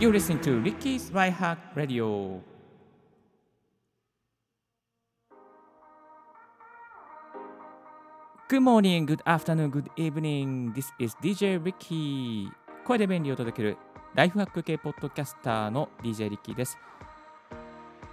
[0.00, 2.40] You're listening to Ricky's Right Hack Radio.
[8.48, 10.72] Good morning, good afternoon, good evening.
[10.72, 12.48] This is DJ Ricky.
[12.86, 13.76] 声で便利を届ける
[14.14, 16.78] ライフハック系ポッドキャスターの DJ リッキーです。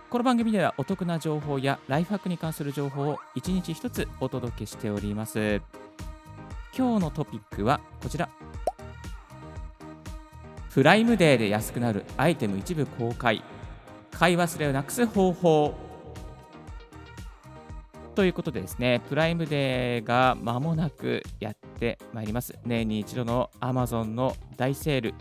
[0.10, 5.62] この番組ではお得な情報やライフハックに関する情報を一日一つお届けしております。
[6.78, 8.28] 今日のトピックはこちら。
[10.78, 13.44] プライムデーで安くなるアイテム一部公開。
[14.12, 15.74] 買い忘れをなくす方法。
[18.14, 22.54] ということでですね、プライムデーが間もなくやってまいります。
[22.64, 25.16] 年に一度の Amazon の大セール。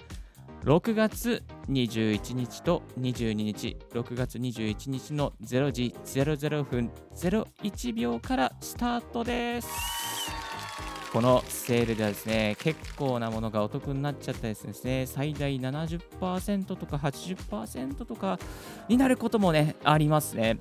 [0.64, 10.25] 6月21日と22日、6月21日の0時00分01秒からスタートです。
[11.16, 18.38] このセールではですね、結構なものがお得になっちゃったりですね、最大70%とか80%とか
[18.86, 20.60] になることもね、ありますね。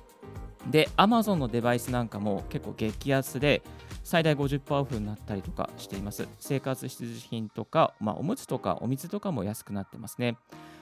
[0.70, 3.60] で、Amazon のデバイスなんかも結構激安で、
[4.02, 6.26] 最大50%オフになったりとかしています。
[6.40, 10.38] 生活必需品とか、まあ、おむつとかお水とかも安くなってますね。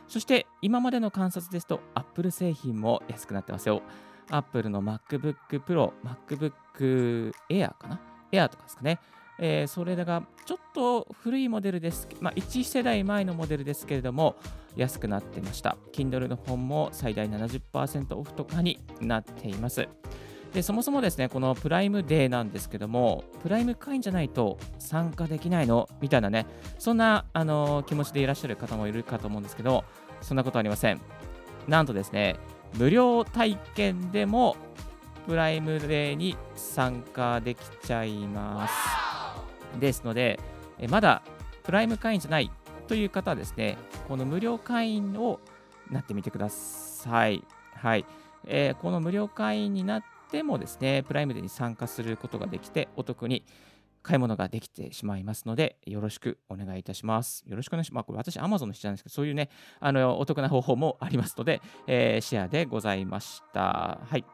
[0.06, 3.82] そして今までの観察ですと、Apple 製品も安くなってますよ。
[4.30, 9.00] Apple の MacBook Pro、MacBook Air かな ?Air とかですかね。
[9.38, 12.08] えー、それがちょっと古いモデルです。
[12.20, 14.36] まあ、1世代前のモデルですけれども、
[14.76, 15.76] 安くなってました。
[15.92, 19.88] Kindle の本も最大70%オフとかになっています。
[20.52, 26.46] でそもそもですね、このプライムデーなんですけども、プライム会員じゃないと参加できないのみたいなね、
[26.78, 29.84] そんなあの気持ちでいらっしゃる方もいるかと思うんですけど、
[30.20, 31.00] そんなことありません。
[31.66, 32.36] なんとですね、
[32.78, 34.56] 無料体験でも
[35.26, 39.03] プライムデーに参加できちゃいます。
[39.78, 40.38] ですので、
[40.88, 41.22] まだ
[41.62, 42.50] プライム会員じゃない
[42.88, 45.40] という方はですね、この無料会員を
[45.90, 47.44] なってみてください。
[47.74, 48.04] はい。
[48.46, 53.44] えー、この無料会員になってもですね、プライムデーに参加することができて、お得に
[54.02, 57.42] 買い物ができてしまいますので、よろしくお願いいたします。
[57.46, 57.94] よろしくお願いします。
[57.94, 59.48] まあ、これ私、Amazon の人なんですけど、そういうね、
[59.80, 63.98] あの、お得な方法もありますので、えー、シェアでございました。
[64.04, 64.24] はい。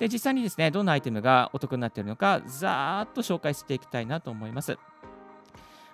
[0.00, 4.78] で、実際にですね、どんなアイテムがお得になっているのか、ざーっと紹介していきたいなと思います。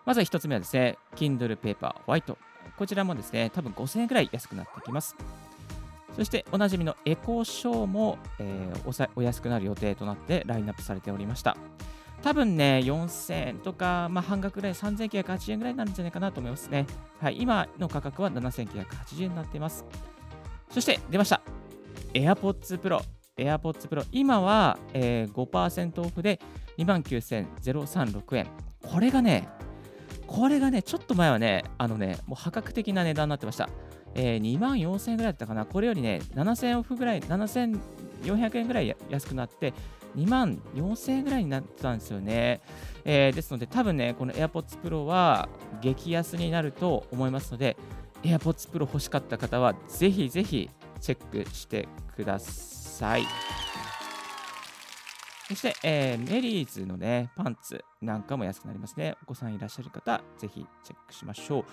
[0.04, 2.36] まずは1つ目はですね、Kindle Paper White。
[2.78, 5.16] こちらもですね、多分5000円くらい安くなってきます。
[6.14, 11.56] そしておなじみのエコーショーも、えー、お安くなる予定となってラインナップされておりました。
[12.22, 16.86] 多分ね、4000円とか、まあ、半額ぐらい、3980円ぐらいになるんじゃないかなと思いますね。
[17.20, 19.84] はい、今の価格は7980円になっています。
[20.70, 21.42] そして出ました。
[22.14, 23.16] AirPods Pro。
[23.36, 24.04] AirPods Pro。
[24.12, 26.41] 今は、えー、5%オフで
[26.78, 28.47] 29,036円。
[28.82, 29.48] これがね、
[30.26, 33.69] これがね、ちょっと前はね、あのね、もう破格的な値段になってました。
[34.14, 35.66] えー、2万4000円ぐらいだったかな。
[35.66, 39.74] これよりね、7000オフぐらい、7400円ぐらい安くなって、
[40.16, 42.60] 2万4000円ぐらいになってたんですよね。
[43.04, 45.48] えー、ですので、多分ね、この AirPods Pro は
[45.82, 47.76] 激安になると思いますので、
[48.22, 50.70] AirPods Pro 欲しかった方は、ぜひぜひ
[51.00, 51.86] チェックして
[52.16, 52.85] ください。
[52.96, 53.26] さい
[55.48, 59.14] そして、えー、メリーズのね、パンツなんかも安くなりますね。
[59.22, 61.64] お子さんいらっしゃる方、ぜひチェックしましょう。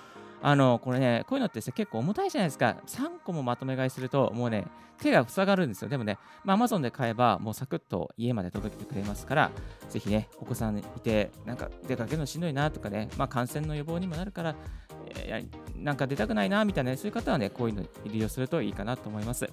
[0.44, 2.78] あの、これね、こういうのって結構重たいじゃないですか。
[2.85, 4.67] 3個もまとめ買いすると、もうね、
[5.01, 5.89] 手が塞がるんですよ。
[5.89, 9.51] でもね、まあ、Amazon で買えば、もうサクッと家まで届けてくれますから、
[9.89, 14.56] ぜひね、お子さんいて、なんか出かけるのしんどいなとかね、まあ、感染の予防にもなるから、
[15.16, 19.50] えー、なんか出たくないなみたいな、そういう方はね、こういうの利用するといいかなと思います。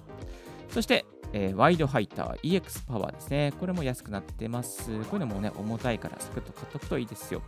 [0.69, 3.53] そして、えー、ワイドハイター EX パワーですね。
[3.59, 4.91] これも安くなってます。
[5.05, 7.41] こういうのもね、重たいからサクッと買っとくといいですよ。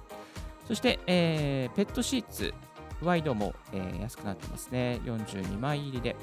[0.67, 2.53] そして、えー、ペットシーツ、
[3.01, 5.01] ワイドも、えー、安くなってますね。
[5.03, 6.15] 42枚入りで。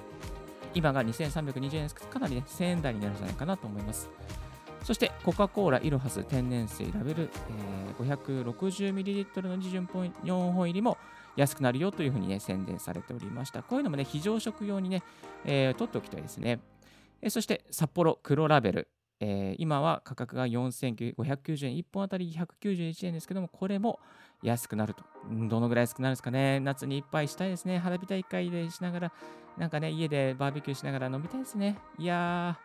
[0.73, 4.09] 今が2320円ですかなりね、1000円台になるんじゃないかなと思います。
[4.85, 7.31] そして、コカ・コーライロハス天然水ラベル、
[7.99, 10.97] えー、560ml の基準4本入りも
[11.37, 13.63] 安くなるよというふうにね、宣伝されておりました。
[13.63, 15.03] こういうのもね、非常食用にね、
[15.45, 16.61] えー、取っておきたいですね。
[17.23, 18.89] え、そして、札幌黒ラベル。
[19.23, 24.01] えー、今は価格が4590円、1本あたり191円ですけども、これも
[24.43, 25.05] 安くなると。
[25.31, 26.59] どのぐらい安くなるんですかね。
[26.61, 27.79] 夏にいっぱいしたいですね。
[27.79, 29.13] 花火大会でしながら、
[29.59, 31.77] なんかね、家でバーベキューしながら飲みたいですね。
[31.99, 32.59] いや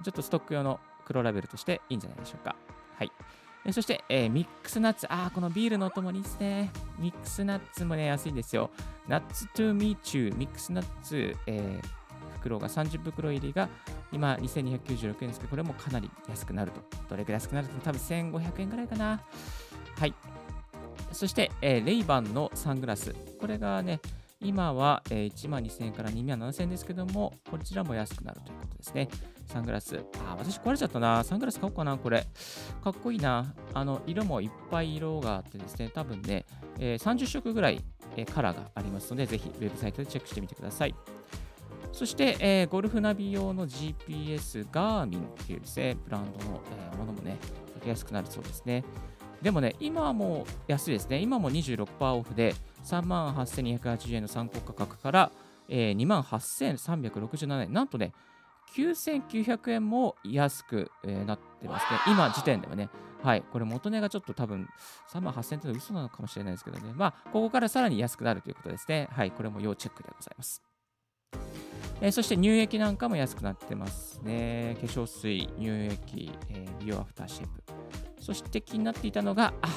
[0.00, 2.54] ー、ちょっとストック用の黒ラベルとしていいんじゃないでしょうか。
[2.96, 3.10] はい。
[3.72, 5.12] そして、えー、ミックスナッツ。
[5.12, 6.70] あー、このビールのお供にいいですね。
[7.00, 8.70] ミックスナッツもね、安いんですよ。
[9.08, 13.68] Nuts to Meet You、ミックスナッツ、えー、袋が30袋入りが
[14.12, 16.80] 今2296円ですけど、これもかなり安くなると。
[17.08, 19.20] どれくらい安くなると多分1500円ぐらいかな。
[19.98, 20.14] はい。
[21.12, 23.14] そして、えー、レイバンのサングラス。
[23.40, 24.00] これがね、
[24.40, 29.08] 今は、えー、1万2000円から2万7000円ですけども、こちらも安くなるということですね。
[29.46, 29.98] サングラス。
[30.28, 31.24] あ、私壊れちゃったな。
[31.24, 32.26] サングラス買おうかな、これ。
[32.84, 33.54] かっこいいな。
[33.72, 36.44] あの、色もいっぱい色があってですね、多分ね、
[36.78, 37.82] えー、30色ぐらい、
[38.16, 40.94] えー、カラーがありますので、ぜひウェブサイトでチェックしてみてください。
[41.96, 46.60] そして、えー、ゴルフナビ用の GPS ガーミンっていうですね、ブランドの、
[46.92, 47.38] えー、ものもね、
[47.86, 48.84] 安くなるそうですね。
[49.40, 51.20] でもね、今はもう安いですね。
[51.20, 52.54] 今も26%オフで、
[52.84, 55.32] 3万8280円の参考価格から、
[55.70, 57.72] えー、2万8367円。
[57.72, 58.12] なんとね、
[58.76, 61.98] 9900円も安く、えー、なってますね。
[62.08, 62.90] 今時点ではね。
[63.22, 63.42] はい。
[63.50, 64.68] これ元値がちょっと多分
[65.14, 66.92] 3万8000円って嘘なのかもしれないですけどね。
[66.94, 69.08] まあ、ここからさらに安くなるということですね。
[69.12, 69.30] はい。
[69.30, 70.75] これも要チェックでございます。
[72.00, 74.76] えー、そして乳液なんかも安くなってますね。
[74.80, 77.62] 化粧水、乳液、えー、美容アフターシェイプ。
[78.20, 79.68] そして気になっていたのが、あ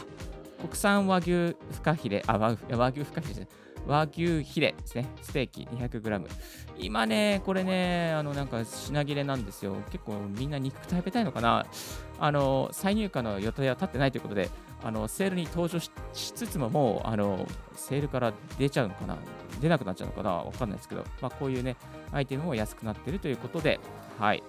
[0.59, 3.47] 国産和牛フカヒレ、あ、和牛フカヒレですね。
[3.87, 5.07] 和牛ヒレですね。
[5.21, 6.27] ステーキ 200g。
[6.77, 9.75] 今ね、これね、あの、なんか品切れなんですよ。
[9.91, 11.65] 結構みんな肉食べたいのかな。
[12.19, 14.49] あの、再入荷の予定は立ってないということで、
[14.83, 19.17] あの、セールに登場しつつももう、あの、セールから出ちゃうのかな。
[19.59, 20.31] 出なくなっちゃうのかな。
[20.31, 21.75] わかんないですけど、まあ、こういうね、
[22.11, 23.79] アイテムも安くなってるということで、
[24.17, 24.43] はい。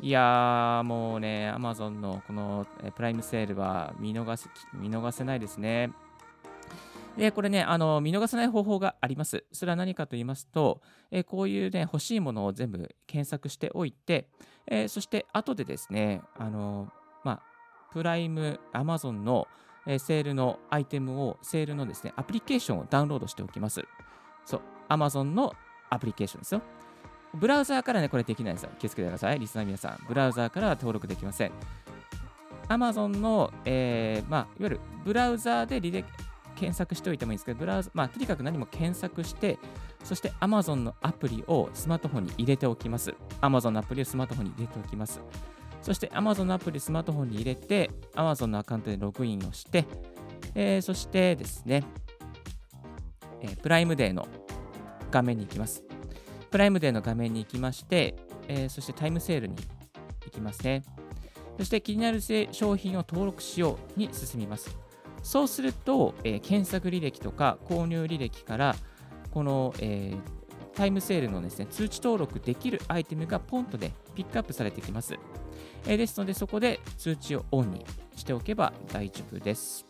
[0.00, 5.90] いやー、もうね、アマゾンのこのプライムセールは見逃せ見逃せないですね。
[7.16, 9.44] で、これね、あの見逃せない方法があります。
[9.52, 14.28] それは何かと言いますと、えこういうね、欲しいものを全部検索しておいて、
[14.66, 16.92] えそして後でですね、あの
[17.24, 17.42] まあ、
[17.92, 19.48] プライム、アマゾンの、
[19.86, 23.84] えセールのアイテムを、セールのですね、アプリケーションをダウンロードしておきます。
[24.46, 25.54] そう、アマゾンの
[25.90, 26.62] アプリケーションですよ。
[27.34, 28.70] ブラウザーからね、これできないですよ。
[28.78, 29.38] 気をつけてください。
[29.38, 29.98] リスナー皆さん。
[30.08, 31.52] ブラウザーからは登録できません。
[32.68, 36.08] Amazon の、えー、まあ、いわゆるブラウザーで履歴
[36.54, 39.58] 検索しておいてもいいんですけど、ブラウザ、まあ、とにかく何も検索して、
[40.02, 43.14] そして Amazon のアプリをスマートフォンに入れておきます。
[43.40, 45.20] Amazon のアプリをスマートフォンに入れておきます。
[45.82, 49.84] そして Amazon のアプリスマートフォンに入れて、Amazon のアカウントでログインをして、
[50.54, 51.84] えー、そしてですね、
[53.40, 54.26] えー、プライムデーの
[55.10, 55.84] 画面に行きます。
[56.50, 58.16] プライムデーの画面に行きまして、
[58.48, 59.56] えー、そしてタイムセールに
[60.24, 60.82] 行きますね。
[61.58, 64.76] そして気になる商品を登録しように進みます。
[65.22, 68.76] そうすると、えー、検索履歴とか購入履歴から、
[69.30, 75.18] この、えー、タイムセールのですね、通知登録できるアイテムがポンとでピックアップされてきます。
[75.86, 77.84] えー、ですので、そこで通知をオンに
[78.14, 79.86] しておけば大丈夫です。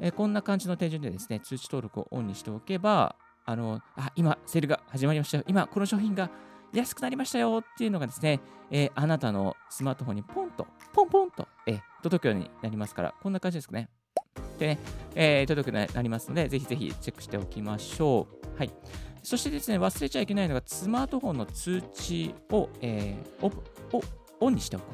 [0.00, 5.44] えー、こんな感じの手順でですね、通知登録をオンにしておけば、あの、あ、今、セールが始まりましたよ。
[5.46, 6.30] 今、この商品が
[6.72, 13.88] 安くなりましたよっていうのがですね、えー、あなたのスマートフォンにポンと、ポンポンと、えー、届くようになりますから、こんな感じですかね。
[14.58, 14.78] でね、
[15.14, 18.58] えー、届くようになりますので、ぜひぜひチェックしておきましょう。
[18.58, 18.70] はい。
[19.22, 24.02] そしてですね、忘れちゃいけないのが、スマートフォンの通知を、えー、オ
[24.40, 24.84] オンにしておく。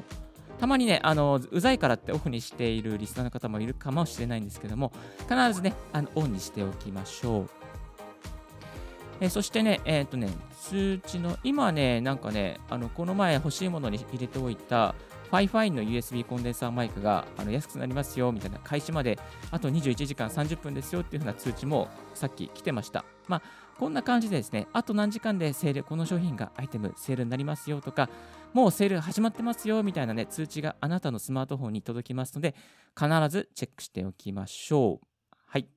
[0.61, 4.93] たまにね、あの、うざいからってオフにしているリスナーの方もいるかもしれないんですけども、
[5.27, 7.49] 必ずね、あのオンにしておきましょう。
[9.21, 10.29] えそしてね、えっ、ー、とね、
[10.61, 14.93] 通知の、今ね、なんかね、あのこの前欲しいものに入れておいた、
[15.31, 19.17] FIFINE の USB コンデンサーマイクがあの安くなりますよみたいな、開始まで
[19.49, 23.03] あと21時間30分ですよっていう風な通知もさっき来てました。
[23.27, 23.41] まあ、
[23.79, 28.09] こんな感じでですね、あと何時間でセール、この商品がアイテムセールになりますよとか、
[28.53, 32.53] もうセール始まってますよみたいなね、通知があなたのスマートフォンに届きますので、
[32.99, 35.07] 必ずチェックしておきましょう。
[35.47, 35.69] はい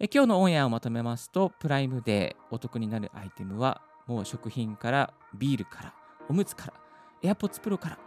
[0.00, 5.94] え今日のオンエアをまとめますと、プライムでお得になるアイテムは、もう食品からビールから、
[6.28, 6.72] おむつか
[7.22, 7.98] ら、AirPods Pro から、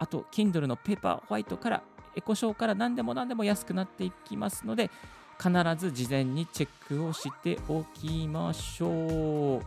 [0.00, 1.82] あと、Kindle のペーパーホワイトから、
[2.16, 4.90] エコショーから何でも何でも安くなっていきますので、
[5.38, 9.62] 必ず事前にチェックをしておきましょう。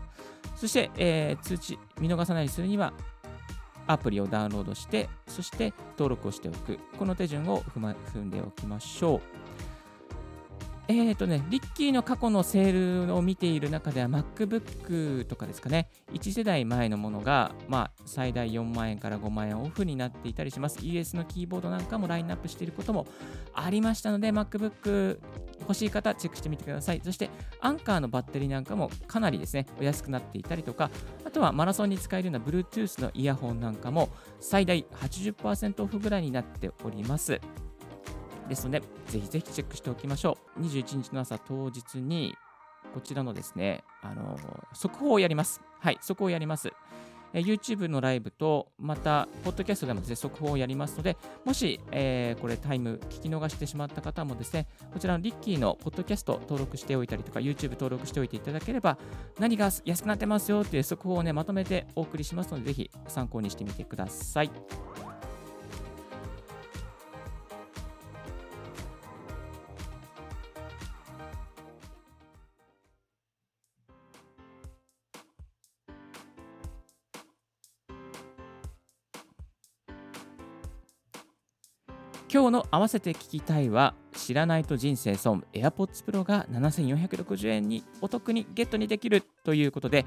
[0.55, 2.93] そして、えー、通知見逃さないようにするには、
[3.87, 6.79] アプリをダウンロードして、そして登録をしておく。
[6.97, 9.21] この手順を踏,、ま、踏んでおきましょう。
[10.87, 20.79] えっ、ー、とね、リッキーの過去のセールを見ている中では MacBook とかですかね、1世代前のものが、まあ、最大4万円から5万円オフになっていたりします。
[20.79, 23.07] ES のキーボードなんかもラインナップしていることも
[23.53, 25.19] ありましたので、MacBook
[25.61, 27.01] 欲しい方、チェックしてみてください。
[27.03, 30.89] そして、アンカーのバッテリーなんかもかなりですね、お安くなっていたりとか、
[31.25, 37.39] あとはマラソンに使えるような Bluetooth のイヤホンなんかも最大80%オフぐらいになっております。
[38.49, 40.61] ですので、ぜひぜひチェックしておきましょう。
[40.61, 42.35] 21日の朝当日に、
[42.93, 44.37] こちらのですね、あの
[44.73, 45.61] 速報をやります。
[45.79, 46.73] はい、速報をやります。
[47.33, 58.97] えー YouTube のライブと、また、ポッドキャストでもですね、速報をやりますので、もし、えーこれタイム聞き逃してしまった方もですね、こちらのリッキーのポッドキャスト登録しておいたりとか、YouTube 登録しておいていただければ、
[59.39, 65.10] 何が安くなってますよっていう速報をね、まとめてお送りしますので、ぜひ参考にしてみてください。
[82.33, 90.05] 今日の合わせて聞きたいは知らないと人生損 AirPods Pro が7460円にお得にゲットにできるということで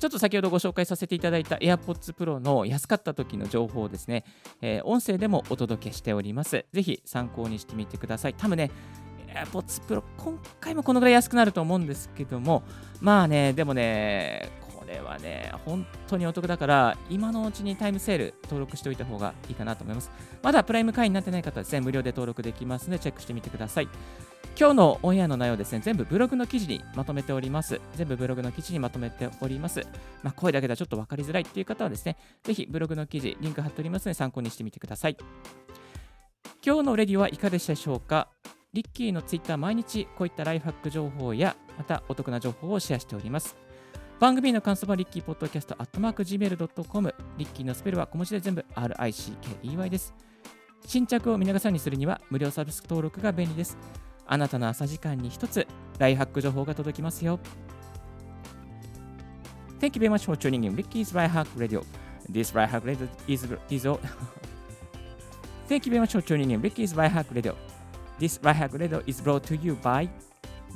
[0.00, 4.24] ちょっと先ほどご紹介させていただいた AirPods Pro の安かった時の情報をですね、
[4.60, 6.66] えー音声でもお届けしております。
[6.72, 8.34] ぜひ参考にしてみてください。
[8.34, 8.72] 多分ね、
[9.32, 12.64] AirPods Pro 今回もこのぐらい安くなると思うんですけども、
[13.00, 14.50] まあね、でもね、
[14.92, 20.10] れはね、本当にお得だから、今のうちにタイムセール登録しておいた方がいいかなと思います。
[20.42, 23.88] まだプライム会員になってない方はですね、無料で登録できますので、チェックしてみてください。
[24.58, 27.80] 今日のオンエアの内容ですね、全部ブログの記事にまとめております。
[27.94, 29.86] 全部ブログの記事にまとめております。
[30.22, 35.16] まあ、声だけではちょっと分かりづらいっていう方はですね、ぜひブログの記事、リンク貼っておりますので、参考にしてみてください。
[36.64, 38.28] 今日のレディはいかがでしたでしょうか？
[38.72, 43.56] リッキーのツイッター毎日こういったライフハック情報やまたお得な情報をシェアしております。
[44.22, 50.14] 番組の感想はリッキーポッドキャストアットマーク Gmail.com リッキーのスペルは小文字で全部 RICKEY です。
[50.86, 53.76] 新着を見逃さずにするには無料サービス登録が便利です。
[54.24, 55.66] あなたの朝時間に一つ
[55.98, 57.40] ライハック情報が届きますよ。
[59.80, 61.82] Thank you very much for tuning in Ricky's Right Hack Radio.
[62.30, 63.98] This Right Hack Radio is, is all
[65.68, 67.56] Thank you very much for tuning in Ricky's Right Hack Radio.
[68.20, 70.08] This Right Hack Radio is brought to you by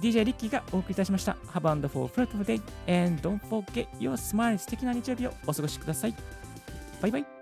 [0.00, 1.36] DJ リッキーがお送りいたしました。
[1.52, 6.14] Have a wonderful fruitful day and don't forget your smile 素敵な日曜日をお過ごしください。
[7.00, 7.36] バイバイ。